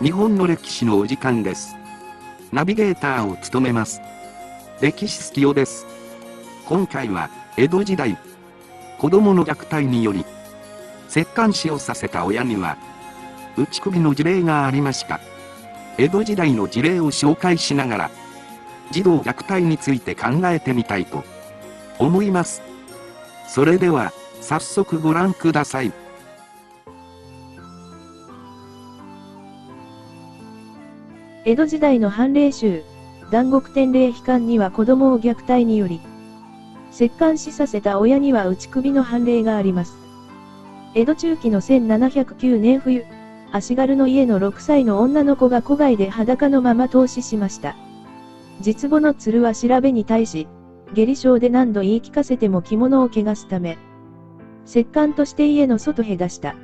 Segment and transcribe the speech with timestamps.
[0.00, 1.74] 日本の歴史のお時間です。
[2.52, 4.00] ナビゲーターを務めます。
[4.80, 5.86] 歴史好きよです。
[6.66, 8.16] 今回は、江戸時代、
[8.96, 10.24] 子供の虐待により、
[11.12, 12.76] 折檻死をさせた親には、
[13.56, 15.18] 打ち首の事例がありました。
[15.98, 18.10] 江戸時代の事例を紹介しながら、
[18.92, 21.24] 児童虐待について考えてみたいと
[21.98, 22.62] 思います。
[23.48, 25.92] それでは、早速ご覧ください。
[31.48, 32.82] 江戸時代の判例集、
[33.28, 35.98] 南国天霊悲観には子供を虐待により、
[36.92, 39.96] 折檻死させた親には打ち首の判例があります。
[40.94, 43.02] 江戸中期の1709年冬、
[43.50, 47.76] 足軽の家の6歳の女の子が戸外で裸のまま投資しました。
[48.60, 50.48] 実母の鶴は調べに対し、
[50.92, 53.78] 下痢症で何度言い聞かせても着物を汚すため、
[54.66, 56.56] 折檻として家の外へ出した。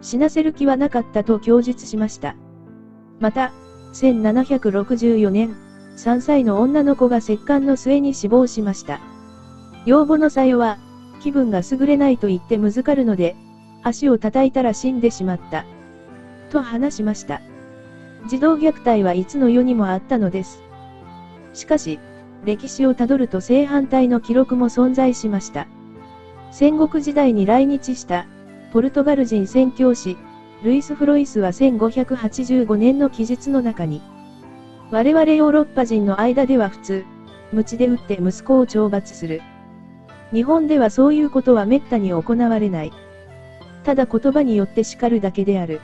[0.00, 2.34] 死なせる気はなかったと供述しました。
[3.20, 3.52] また、
[3.92, 5.56] 1764年、
[5.96, 9.00] 3歳の女の子が石棺の末に死亡しました。
[9.86, 10.78] 養母のさよは、
[11.20, 13.36] 気分が優れないと言ってむずかるので、
[13.82, 15.64] 足を叩いたら死んでしまった。
[16.50, 17.40] と話しました。
[18.28, 20.62] 児童虐待はいつの世にもあったのです。
[21.52, 21.98] しかし、
[22.44, 25.66] 歴史をたどると正反対の記録も存在しました。
[26.50, 28.26] 戦国時代に来日した、
[28.72, 30.16] ポルトガル人宣教師、
[30.62, 34.02] ルイス・フロイスは1585年の記述の中に、
[34.90, 37.04] 我々ヨーロッパ人の間では普通、
[37.52, 39.40] 鞭で打って息子を懲罰する。
[40.32, 42.92] 日本ではそういうことは滅多に行われない。
[43.84, 45.80] ただ言葉によって叱るだけである。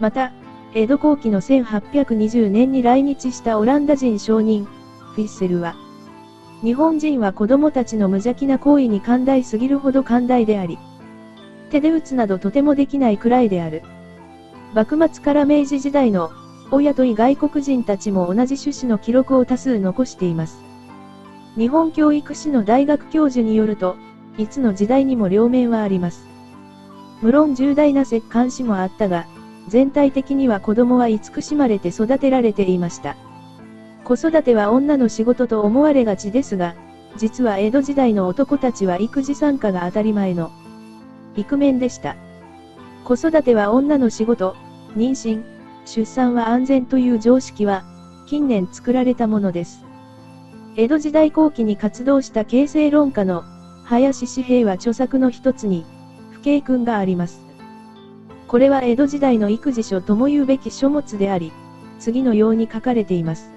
[0.00, 0.32] また、
[0.74, 5.74] 江戸後期の1820年に来日したオランダ人商人、フィッセルは、
[6.62, 10.78] 日本人は子供たちの無邪気な行為に寛大すぎるほど寛大であり、
[11.68, 13.82] 手で打つなどとてもできないくらいである。
[14.74, 16.30] 幕末から明治時代の、
[16.70, 20.60] 親とい外国人たちも同じ趣旨の記録を多数残しています。
[21.56, 23.96] 日本教育史の大学教授によると、
[24.36, 26.26] いつの時代にも両面はあります。
[27.22, 29.26] 無論重大な折檻史もあったが、
[29.66, 33.16] 全体的には子供は慈しまれて育てられていました。
[34.04, 36.74] 子育ては女の仕事と思われがちですが、
[37.16, 40.52] 実は江戸時代の男たちは育児参加が当たり前の
[41.38, 42.16] イクメンでした。
[43.04, 44.56] 子育ては女の仕事、
[44.96, 45.44] 妊娠、
[45.84, 47.84] 出産は安全という常識は、
[48.26, 49.84] 近年作られたものです。
[50.76, 53.44] 江戸時代後期に活動した形成論家の、
[53.84, 55.86] 林紙幣は著作の一つに、
[56.32, 57.46] 不敬君があります。
[58.48, 61.52] これは江戸時代の育児書とも言うべき書物であり、
[62.00, 63.52] 次のように書かれています。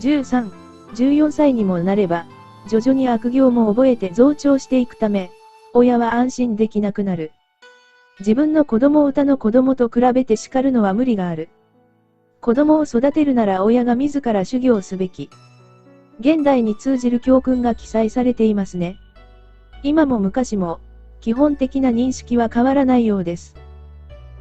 [0.00, 0.50] 13、
[0.94, 2.26] 14歳にもなれば、
[2.68, 5.30] 徐々に悪行も覚えて増長していくため、
[5.72, 7.32] 親は安心できなくなる。
[8.18, 11.48] 自分の子供を他の子供と比べて叱るのは無理がある。
[12.40, 15.30] 子供を育てるなら親が自ら修行すべき。
[16.18, 18.98] 現代に通じる教訓が記載されていますね。
[19.82, 20.80] 今も昔も、
[21.20, 23.54] 基本的な認識は変わらないようです。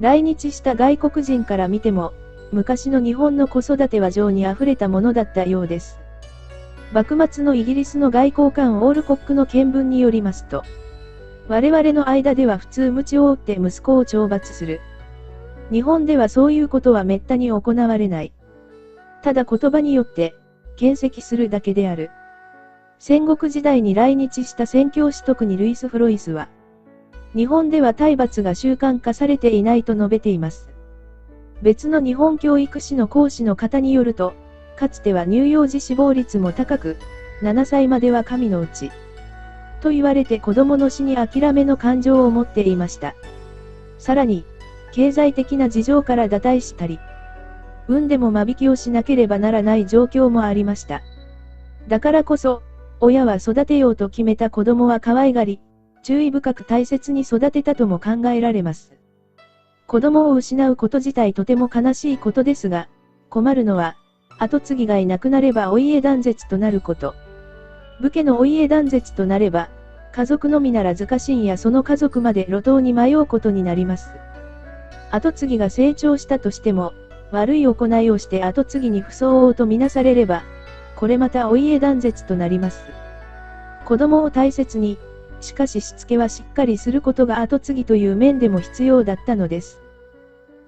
[0.00, 2.12] 来日した外国人から見ても、
[2.50, 5.98] 昔の日本の子育ては情に溢れたものだったようです。
[6.92, 10.62] 幕末のイギリスの外交官オールコックの見聞によりますと、
[11.52, 14.80] 我々の間では普通鞭を打って息子を懲罰する。
[15.70, 18.32] 日本ではそういうことは滅多に行われない。
[19.20, 20.34] ただ言葉によって、
[20.78, 22.10] 見識するだけである。
[22.98, 26.48] 戦国時代に来日した宣教師特にルイス・フロイスは、
[27.36, 30.70] 日本では体罰が習慣化されていないと述べています。
[31.60, 34.32] 別の日本教育史の講師の方によると、
[34.74, 36.96] かつては乳幼児死亡率も高く、
[37.42, 38.90] 7歳までは神のうち。
[39.82, 43.14] と言われて子供の死に諦めの感情を持っていました。
[43.98, 44.44] さらに、
[44.92, 46.98] 経済的な事情から堕退したり、
[47.88, 51.02] 産んでも間引きをしなければならない状況もありました。
[51.88, 52.62] だからこそ、
[53.00, 55.60] 親は育てようと決めた子供は可愛がり、
[56.02, 58.92] 注意深く大切に育てたとも考えられます。
[59.88, 62.88] 子供を失うこと自体とても悲しいことですが、
[63.28, 63.96] 困るのは、
[64.38, 67.14] 後継ぎがいなくなればお家断絶となること。
[68.02, 69.68] 武家のお家断絶となれば、
[70.10, 74.12] 家族のみならず家臣やその家族まで路頭に迷うことになります。
[75.12, 76.92] 後継ぎが成長したとしても、
[77.30, 80.42] 悪い行いをして後継ぎに不相応とみなされれば、
[80.96, 82.82] これまたお家断絶となります。
[83.84, 84.98] 子供を大切に、
[85.40, 89.80] しかししつけはしっかりすることが後継ぎという面でも必要だったのです。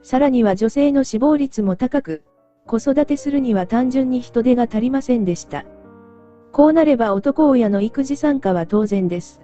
[0.03, 2.23] さらには女性の死亡率も高く、
[2.65, 5.65] 子育てするには単純に人手が足りませんでした。
[6.55, 9.41] こうなれば男親の育児参加は当然です。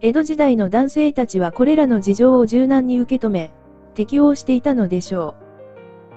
[0.00, 3.52] 江戸時代の男性たちはこれらの事情を柔軟に受け止め、
[3.94, 5.34] 適応していたのでしょ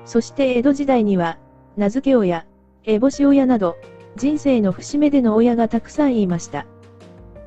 [0.05, 1.39] うそして江戸時代には、
[1.75, 2.45] 名付け親、
[2.85, 3.75] 烏帽子親など、
[4.15, 6.65] 人生の節目での親がたくさんいました。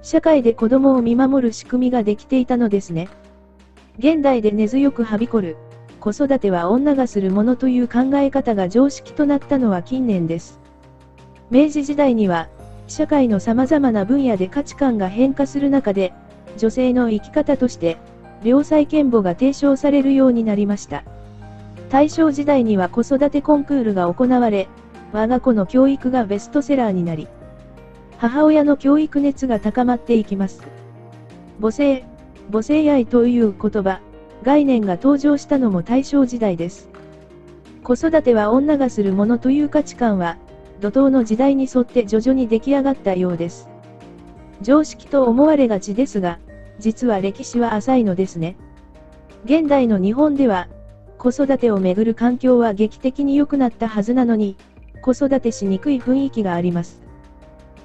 [0.02, 3.08] 社会で子供を見守る仕組みができていたのですね。
[3.98, 5.56] 現代で根強くはびこる、
[5.98, 10.59] 子育ては女がするものという考え方が常識となったのは近年です。
[11.50, 12.49] 明治時代には、
[12.87, 16.12] 社会の様々な分野で価値観が変化する中で、
[16.56, 17.99] 女性の生き方として、
[18.44, 21.05] 良妻賢母が提唱されるようになりました。
[21.91, 24.69] 大正時代には子育てコンクールが行われ、
[25.12, 27.26] 我が子の教育がベストセラーになり、
[28.19, 30.62] 母親の教育熱が高まっていきます。
[31.61, 32.05] 母性、
[32.52, 34.00] 母性愛という言葉、
[34.44, 36.88] 概念が登場したのも大正時代です。
[37.82, 40.37] 子育ては女がするものという価値観は、
[40.80, 43.68] 怒涛の時代に沿って徐々に出来上がったようです。
[44.62, 46.38] 常識と思われがちですが、
[46.78, 48.56] 実は歴史は浅いのですね。
[49.44, 50.68] 現代の日本では、
[51.18, 54.56] 子育てをめぐる環境は劇的に良くなったはずなのに、
[55.02, 57.02] 子育てしにくい雰囲気があります。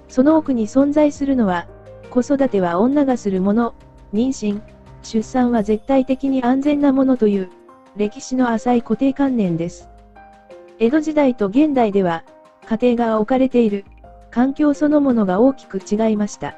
[0.08, 1.68] その奥に存在するのは、
[2.10, 3.74] 子育ては女がするもの、
[4.14, 4.62] 妊娠、
[5.04, 7.50] 出産は絶対的に安全なものという、
[7.98, 9.90] 歴史の浅い固定観念です。
[10.80, 12.24] 江戸時代と現代では、
[12.68, 13.86] 家庭が置かれている、
[14.32, 16.56] 環境そのものが大きく違いました。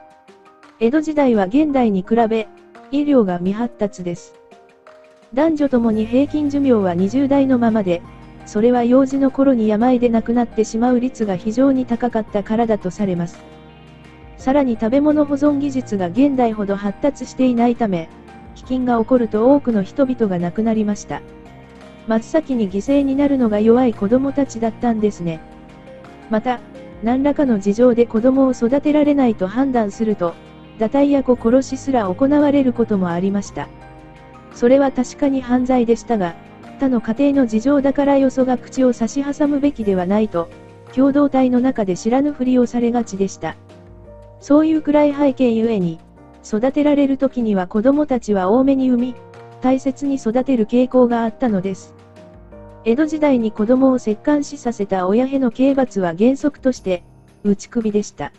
[0.79, 2.47] 江戸時代は現代に比べ、
[2.91, 4.35] 医療が未発達です。
[5.33, 8.01] 男女ともに平均寿命は20代のままで、
[8.45, 13.43] それは幼児の頃に病で亡くなってしまう率が非常に高かったからだとされます。
[14.37, 18.07] さらに食べ物保存技術が現代ほど発達していないため、
[18.55, 21.21] 飢饉が起こると多くの人々が亡くなりました。
[22.07, 25.41] 真っ先に犠牲になるのが弱い子供たちだったんですね。
[26.29, 26.59] また、
[27.03, 30.33] 何らかの事情で子供を育てられないと判断すると、
[30.79, 33.67] 堕胎や子殺しすら行われることもありました。
[34.53, 36.35] それは確かに犯罪でしたが、
[36.79, 40.49] 他の家庭の事情だからよそが口を差し挟むべきではないと、
[40.93, 43.55] 共同体の中で知らぬふりをされがちでした。
[44.39, 45.99] そういう暗い背景ゆえに、
[46.45, 49.15] 育てられる時には子供たちは多めに産み、
[49.61, 51.96] 大切に育てる傾向があったのです。
[52.87, 57.03] 江戸時代に子供を折檻死させた親への刑罰は原則として、
[57.43, 58.31] 打ち首でした。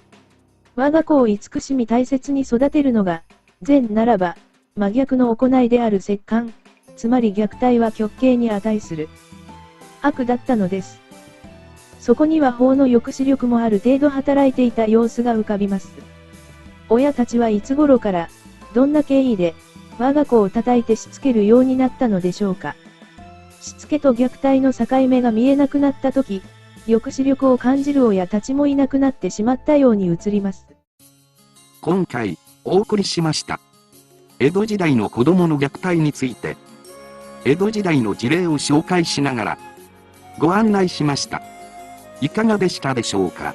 [0.74, 3.24] 我が子を慈しみ大切に育てるのが、
[3.60, 4.38] 善ならば、
[4.74, 6.54] 真逆の行いである折檻、
[6.96, 9.10] つまり虐待は極刑に値する。
[10.00, 10.98] 悪だったのです。
[12.00, 15.90] そこには法の抑止力もある程度働いていた様子が浮かびます。
[16.88, 18.30] 親たちはいつ頃から、
[18.72, 19.54] どんな経緯で、
[19.98, 22.76] 我が子を叩いてしつけるようになったのでしょうか。
[23.60, 26.42] しつけと虐待の境目が見えなくなった時、
[26.86, 30.66] 抑止力を感じる親たちもいなくなってしまったように映ります。
[31.80, 33.60] 今回、お送りしました。
[34.38, 36.56] 江戸時代の子供の虐待について、
[37.44, 39.58] 江戸時代の事例を紹介しながら、
[40.38, 41.42] ご案内しました。
[42.20, 43.54] いかがでしたでしょうか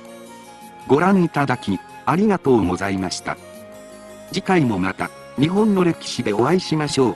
[0.88, 3.38] ご覧いただき、ありがとうございました。
[4.32, 5.10] 次回もまた、
[5.40, 7.16] 日本の歴史でお会いしましょう。